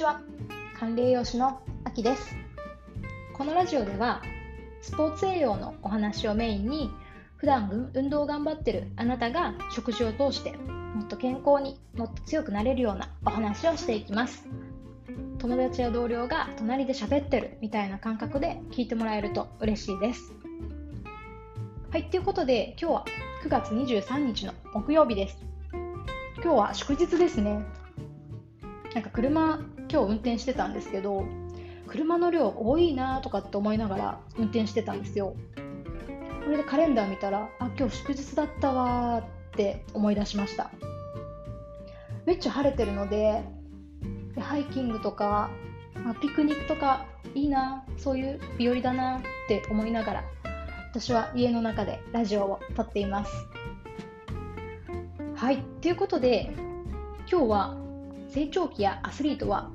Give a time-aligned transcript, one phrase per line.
[0.00, 0.22] ちは。
[0.78, 2.34] 管理栄養士のあきです。
[3.34, 4.22] このラジオでは
[4.80, 6.90] スポーツ栄養のお話をメインに
[7.36, 14.46] 普段運動を頑張ってるあなたが食事を通してもっと健康にもっと強くなれるようなお話をしていきます。
[15.38, 20.32] 友達や同僚が隣で喋ってるみたいな感覚で聞いてもらえると嬉しいです。
[21.90, 23.04] はいということで今日は
[23.44, 25.36] 9月23日の木曜日です。
[26.42, 27.62] 今日は祝日ですね。
[28.94, 29.60] なんか車
[29.90, 31.24] 今日運転してたんですけど
[31.88, 35.34] 車の量多いなとかって思いながら運転してたんですよ。
[36.44, 39.24] これでカレンダー見たらあ今日祝日だったわっ
[39.56, 40.70] て思い出しました。
[42.26, 43.42] めっちゃ晴れてるので
[44.38, 45.50] ハイキングとか、
[46.04, 50.24] まあ、ピクニックとかいいなそういう日和だなって思いながら
[50.90, 53.32] 私は家の中でラジオを撮っています。
[55.34, 56.52] はいということで
[57.30, 57.76] 今日は
[58.28, 59.70] 成長期やアスリートは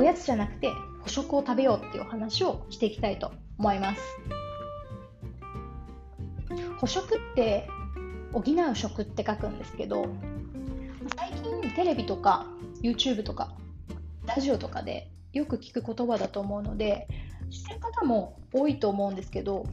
[0.00, 4.00] おやつじゃなくて捕食を食べようっていう話をしていきたいと思います。
[6.80, 7.68] 捕食って
[8.32, 10.06] 補う食って書くんですけど
[11.16, 12.46] 最近テレビとか
[12.82, 13.52] YouTube とか
[14.24, 17.06] ラジオとかでよく聞く言葉だと思うので
[17.50, 19.66] 知ってる方も多いと思うんですけど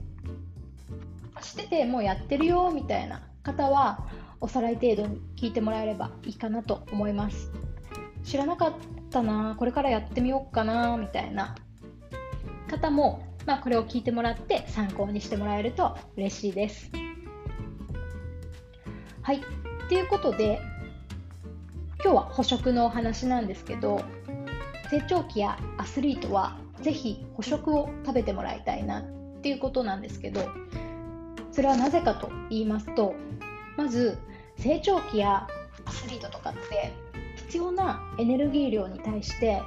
[1.42, 4.10] 知っててもうやってるよみたいな方は
[4.42, 7.50] おさらい程度に聞いてもらえればいいかなと思います。
[8.28, 8.74] 知らなかっ
[9.10, 11.56] たなこれからやってみようかなみたいな
[12.70, 16.92] 方も、まあ、これを聞いてもらって参考にしてもらえると嬉しいです。
[19.22, 19.42] はい。
[19.88, 20.60] ということで
[22.04, 24.02] 今日は捕食のお話なんですけど
[24.92, 29.04] 成長期やアスリートはぜひ捕食を食べてもらいたいなっ
[29.42, 30.50] ていうことなんですけど
[31.54, 33.16] それはなぜかと言いますと
[33.78, 34.18] まず
[34.58, 35.48] 成長期や
[35.86, 36.92] アスリートとかって
[37.48, 39.62] 必要なエネルギー量に対して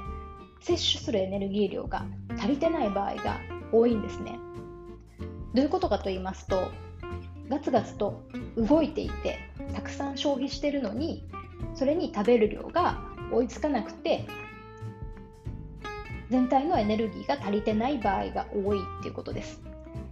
[0.59, 2.05] 摂取するエネルギー量が
[2.37, 3.39] 足りてない場合が
[3.71, 4.37] 多いんですね。
[5.55, 6.71] どういうことかと言いますと
[7.49, 8.21] ガツガツと
[8.55, 9.39] 動いていて
[9.73, 11.27] たくさん消費してるのに
[11.73, 13.01] それに食べる量が
[13.31, 14.25] 追いつかなくて
[16.29, 19.59] 全体のエネルギーが足りてない場合が多いっていうことです。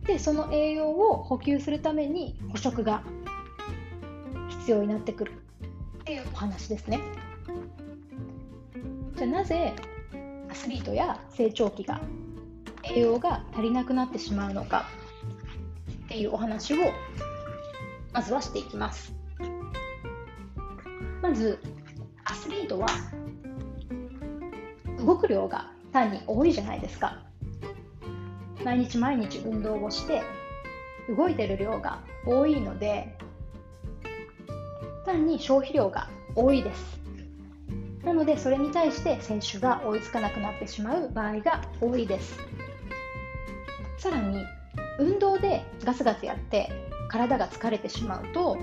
[0.06, 3.04] でその栄養を補給するために捕食が
[4.50, 5.34] 必要になってくる
[6.00, 7.00] っていうお話ですね。
[9.20, 9.74] じゃあなぜ
[10.50, 12.00] アスリートや成長期が
[12.86, 14.86] 栄養が足りなくなってしまうのか
[16.06, 16.78] っていうお話を
[18.14, 19.14] まずはしていきます。
[21.22, 21.60] まず
[22.24, 22.88] アスリートは
[25.00, 27.22] 動く量が単に多いじゃないですか。
[28.64, 30.24] 毎日毎日運動をして
[31.14, 33.18] 動いてる量が多いので
[35.06, 37.00] 単に消費量が多いです。
[38.10, 42.40] なのでそれに対して選手が追いつかなくなってしまう場合が多いです。
[44.00, 44.44] さらに
[44.98, 46.72] 運動でガツガツやって
[47.08, 48.58] 体が疲れてしまうと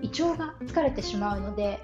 [0.00, 1.80] 胃腸が疲れてしまうので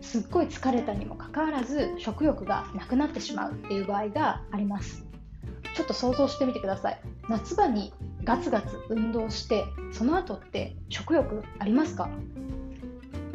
[0.00, 5.06] すっごい疲れたにもかかわらず食欲がなくなってしまうっていう場合があります。
[5.76, 7.00] ちょっと想像してみてください。
[7.28, 7.92] 夏場に
[8.24, 12.10] ガツガツ運動してその後って食欲ありますか？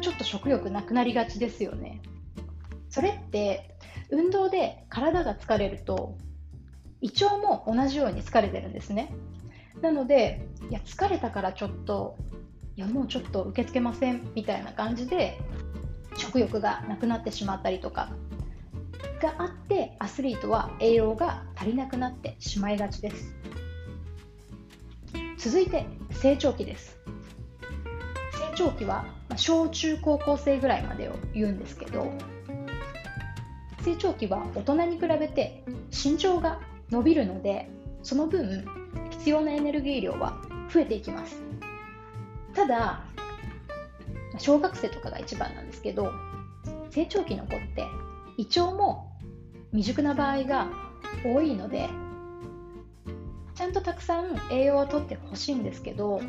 [0.02, 2.02] ちょっと食欲なくなりがちですよね。
[2.90, 3.76] それって
[4.10, 6.18] 運動で体が疲れると
[7.00, 9.12] 胃腸も同じように疲れてるんですね。
[9.80, 12.16] なのでいや疲れたからちょっと
[12.76, 15.38] いやもうちょっと受け付けませんみたいな感じで
[16.16, 18.10] 食欲がなくなってしまったりとか
[19.22, 23.34] があってアスリートは栄養が足りなくなってしまいがちです。
[25.38, 26.98] 続いて成長期です。
[28.32, 32.12] 成長期は小中高校生ぐらいまでを言うんですけど
[33.84, 36.60] 成長期は大人に比べて身長が
[36.90, 37.68] 伸びるので
[38.02, 38.64] その分
[39.10, 40.40] 必要なエネルギー量は
[40.72, 41.42] 増えていきます。
[42.54, 43.00] ただ
[44.38, 46.12] 小学生とかが一番なんですけど
[46.90, 47.86] 成長期の子って
[48.36, 49.10] 胃腸も
[49.70, 50.68] 未熟な場合が
[51.24, 51.88] 多いので
[53.54, 56.20] ちゃんとたくさん栄養をとってほしいんですけど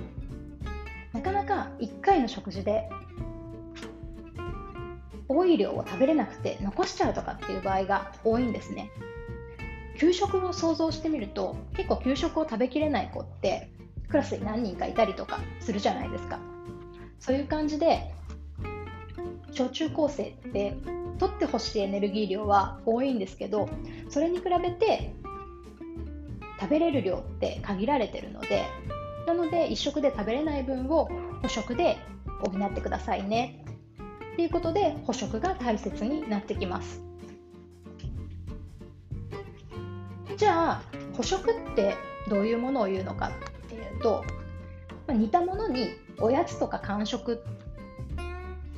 [1.14, 2.90] なかなか1回の食事で
[5.32, 8.92] 多い量を食べれなくて残しちゃうとかっていう場合が多いんですね。
[9.98, 13.70] 給食を想像してみると結構給食を食べきれない子って
[14.10, 16.40] クラスに何人かいたりとかするじゃないですか。
[17.20, 18.12] そういう感じで
[19.52, 20.76] 小中高生って
[21.20, 23.70] 取ってほしいエネルギー量は多いんですけど
[24.10, 25.14] それに比べて
[26.60, 28.66] 食べれる量って限られてるので
[29.28, 31.10] なので1食で食べれない分を
[31.44, 31.98] 5食で
[32.42, 33.64] 補ってくださいね。
[34.36, 37.02] ということで捕食が大切になってきます。
[40.38, 40.82] じゃあ
[41.16, 41.96] 捕食って
[42.28, 43.32] どういうものを言うのか
[43.66, 44.24] っていうと、
[45.08, 45.90] まあ、似たものに
[46.20, 47.44] おやつとか間食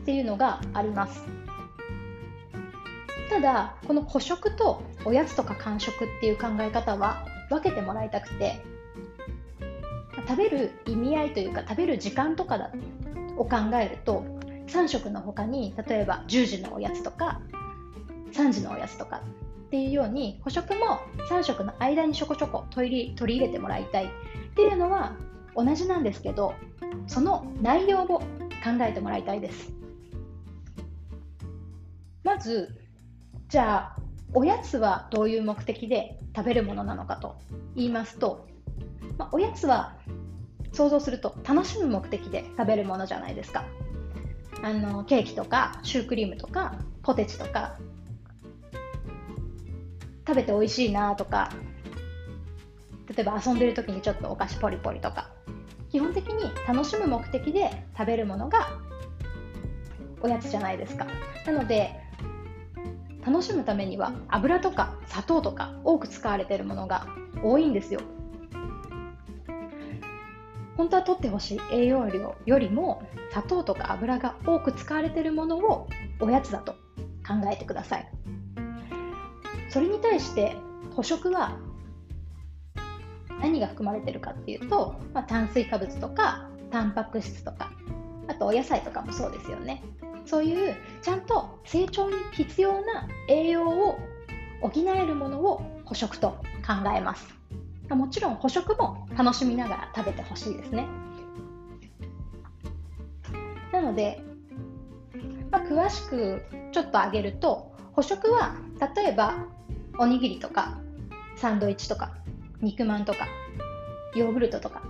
[0.02, 1.24] っていうのがあります。
[3.30, 8.62] ただこの捕食とおやつとか間食っていう考え方は分けてもらいたくて
[10.28, 12.72] 食べる意味合いというか食べる時間とかだ
[13.38, 14.24] を考えると
[14.74, 17.40] 3食の他に例えば10時のおやつとか
[18.32, 19.22] 3時のおやつとか
[19.68, 21.00] っていうように捕食も
[21.30, 24.06] 3食の間にちょこちょこ取り取り入れてもらいたい。
[24.06, 25.16] っていうのは
[25.56, 26.54] 同じなんですけど
[27.08, 28.24] その内容を考
[28.82, 29.72] えてもらいたいです。
[32.24, 32.76] まず
[33.50, 34.02] じゃあ
[34.34, 37.36] おやつはどういう目的で食べるものなのかと
[37.76, 38.48] 言いますと、
[39.18, 39.96] まあ、おやつは
[40.72, 43.66] 想像すると楽しむ目的で食べるものじゃないですか。
[44.64, 46.74] あのケーキとかシュークリームとか
[47.04, 47.76] ポテチとか
[50.26, 51.52] 食べて美味しいなとか
[53.10, 55.30] 例えば遊んでる時にちょっとお菓子ポリポリとか
[55.92, 58.70] 基本的に楽しむ目的で食べるものが
[60.22, 61.06] おやつじゃないですか。
[61.46, 61.94] なので
[63.26, 67.06] 楽しむためには油とか砂糖とか多く使われているものが
[67.44, 68.00] 多いんですよ。
[70.78, 75.88] 本当は取ってほしい栄養量よりも砂糖とか油が多く使われているものを
[76.20, 76.74] おやつだと
[77.26, 78.08] 考えてください。
[79.70, 80.56] それに対して
[80.96, 81.58] 捕食は
[83.40, 87.70] 何が含まれてるかっていうと、まあ、炭水化物とかタンパク質とか
[88.28, 89.82] あとお野菜とかもそうですよね。
[90.26, 93.98] そういうちゃんと成長に必要な栄養を
[94.62, 97.36] 補えるものを捕食と考えます。
[97.96, 100.88] もちろん捕食も楽しみながら食べてほしいですね。
[103.72, 104.22] なので、
[105.52, 108.56] まあ、詳しくちょっと挙げると捕食は
[108.96, 109.36] 例えば
[109.98, 110.78] おにぎりとか
[111.36, 112.12] サンドイッチとか
[112.62, 113.28] 肉まんとか
[114.16, 114.84] ヨーグルトとか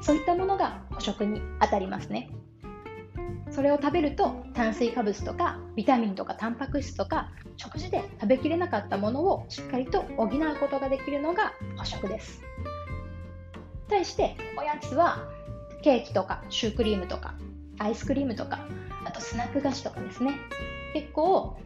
[0.00, 2.28] そういったものが捕食にあたりますね。
[3.50, 12.42] それを食べると炭水化物とかビタミンとかタンパク質とか食事で食べきれなかったものをしっかりと補うことができるのが捕食です
[13.88, 15.28] 対しておやつは
[15.82, 17.34] ケーキとかシュークリームとか
[17.78, 18.60] アイスクリームとか
[19.04, 20.34] あとスナック菓子とかですね
[20.92, 21.58] 結構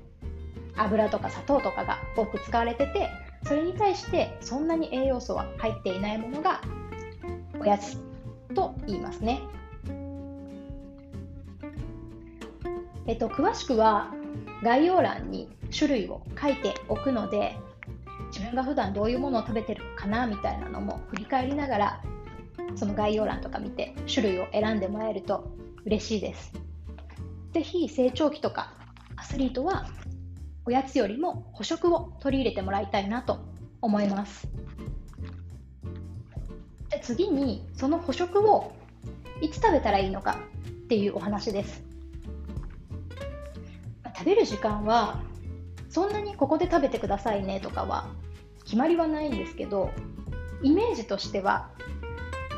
[0.76, 3.08] 油とか砂糖とかが多く使われてて
[3.44, 6.60] それに対してそんなに栄養素は入っていないものが
[7.58, 7.98] おやつ
[8.54, 9.40] と言いますね。
[13.06, 14.12] えっと、詳しくは
[14.62, 17.56] 概要欄に種類を書いておくので
[18.28, 22.02] 自分が普段どういうものを食べてるかなみたいなのも振り返りながら
[22.76, 25.50] その概要欄とか見て種類を選んでもらえると
[25.84, 26.52] 嬉しいです。
[27.52, 28.72] ぜひ成長期とか
[29.16, 29.86] アスリートは
[30.64, 33.40] おやつよりも捕食を取り入れてもらいたいなと
[33.80, 34.48] 思います
[36.88, 38.72] で次にその捕食を
[39.40, 40.38] いつ食べたらいいのか
[40.68, 41.91] っていうお話です
[44.22, 45.16] 食べる時間は
[45.88, 48.04] そんなにここで食べてくださいねとかは
[48.62, 49.90] 決まりはないんですけど
[50.62, 51.64] イメージとしては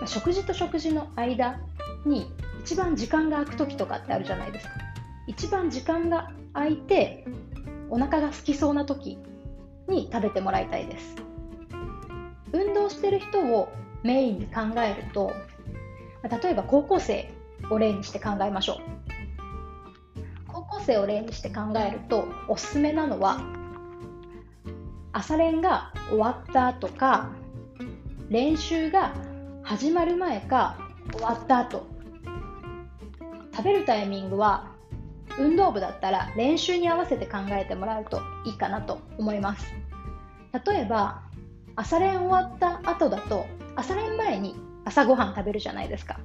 [0.04, 1.56] 食事と食事の間
[2.04, 2.26] に
[2.60, 4.74] 一番時間が空く時とかってあるじゃないですか。
[5.26, 7.24] 一番時間が空いて
[7.88, 9.18] お腹が空きそうな時
[9.88, 11.16] に食べてもらいたいです。
[12.52, 13.68] 運動してる人を
[14.02, 15.32] メインに考えると
[16.42, 17.26] 例えば高校生
[17.70, 19.13] を例にして考えましょう。
[20.84, 23.40] 生を例にして考えるとおすすめなのは
[25.12, 27.30] 朝練が終わった後か
[28.28, 29.14] 練習が
[29.62, 30.76] 始まる前か
[31.12, 31.86] 終わった後。
[33.56, 34.66] 食べるタイミングは
[35.38, 39.64] 運動部だったら練習に合わせて考えてもらうといいかなと思います。
[40.66, 41.22] 例えば
[41.76, 46.18] 朝練終わった後だと朝練前に朝ごはん食べるじゃないですか。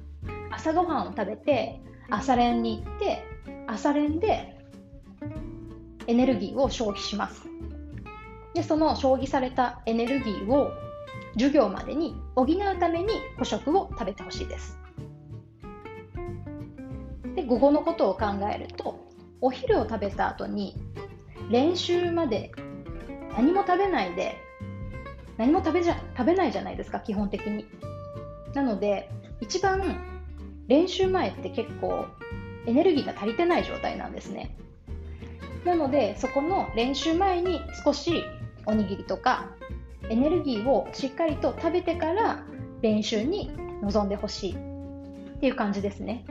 [0.50, 3.24] 朝ごはんを食べて朝練に行って
[3.72, 4.56] 朝練で
[6.08, 7.44] エネルギーを消費します。
[8.52, 10.72] でその消費されたエネルギーを
[11.34, 12.48] 授業までに補う
[12.80, 14.76] ために捕食を食べてほしいです。
[17.36, 19.08] で午後のことを考えると
[19.40, 20.74] お昼を食べた後に
[21.48, 22.50] 練習まで
[23.36, 24.34] 何も食べないで
[25.36, 27.66] 何も食べじゃ食べないじゃないですか基本的に。
[28.52, 29.08] なので
[29.40, 29.80] 一番
[30.66, 32.06] 練習前って結構
[32.70, 34.54] エネルギーが足りてない状態なんですね。
[35.64, 38.24] なのでそこの練習前に少し
[38.64, 39.50] おにぎりとか
[40.08, 42.44] エネルギーをしっかりと食べてから
[42.80, 43.50] 練習に
[43.82, 44.56] 臨んでほしいっ
[45.40, 46.24] ていう感じですね。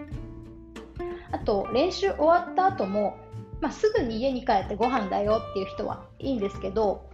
[1.32, 3.18] あと練習終わった後も、
[3.60, 7.08] まあ、すぐに家に帰ってご飯だよっていう人はいいんですけど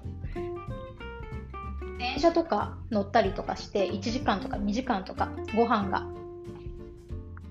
[1.97, 6.07] 電車とか乗ったりとかして1時間とか2時間とかご飯が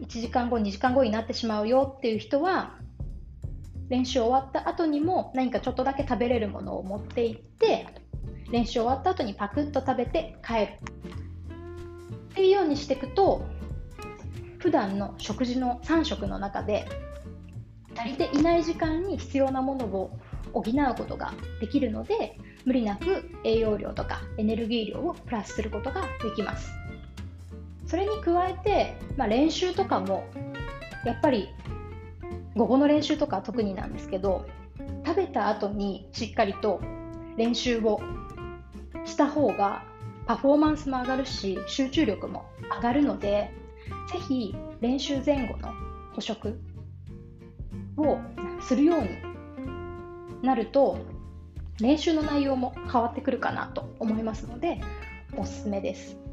[0.00, 2.76] 1時間後2時間後になってしまうよっていう人は
[3.88, 7.86] 練習終わった後にも何かちょっとだけ食べれるものを持って行って
[8.50, 10.62] 練習終わった後にパクッと食べて帰る
[12.32, 13.44] っていうようにしていくと
[14.58, 16.86] 普段の食事の3食の中で
[17.96, 20.18] 足りていない時間に必要なものを
[20.52, 26.70] 補うことができるので無理なく栄養量とかエネルギー量をプラスすることができます。
[27.86, 30.24] それに加えて、まあ、練習とかも
[31.04, 31.50] やっぱり
[32.56, 34.46] 午後の練習とか特になんですけど
[35.04, 36.80] 食べた後にしっかりと
[37.36, 38.00] 練習を
[39.04, 39.82] した方が
[40.26, 42.44] パフォーマンスも上がるし集中力も
[42.76, 43.50] 上がるので
[44.10, 45.72] ぜひ練習前後の
[46.14, 46.58] 捕食
[47.96, 48.18] を
[48.60, 49.08] するように
[50.42, 50.98] なると
[51.80, 54.80] 練習の内容も変わってくるかなと思いますので
[55.36, 56.23] おすすめです。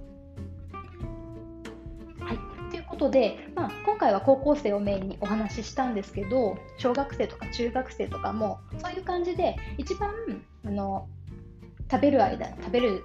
[3.01, 10.11] ことで、まあ、今回は高校生をメインにお話ししたんですけど小学生とか中学生とかもそういう感じで一番
[10.63, 11.07] あの
[11.89, 13.03] 食べる間食べる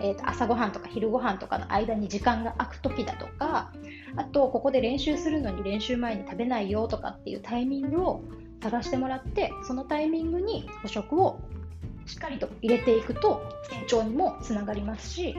[0.00, 3.72] えー、と朝ごはんとか昼ごはんとかの間に時間が空く時だとか
[4.16, 8.24] あとここで練習するのに練習前に食べないよとかっていうタイミングを
[8.60, 11.38] 探してもらってそのタイミングに捕食を
[12.06, 15.36] しっかりと入れていくと成長にもつながりますし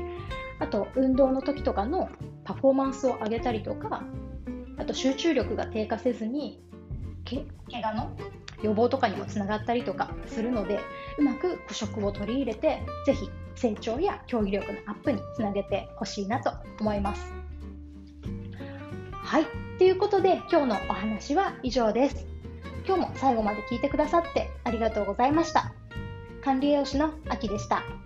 [0.60, 2.10] あと運動の時とかの
[2.46, 4.04] パフォーマンスを上げたりとか
[4.78, 6.64] あと集中力が低下せずに
[7.26, 8.12] け怪我の
[8.62, 10.80] 予防とかにもつながったりとかするので
[11.18, 17.34] うまく捕食を取り入れてぜひ成長や競技力のアップにつなげてほしいなと思います。
[19.12, 19.46] はい、
[19.78, 22.28] ということで今日のお話は以上です。
[22.86, 25.74] 今日も最後まで聞いてくださってありがとうございました。
[26.44, 28.05] 管理栄養士のあきでした。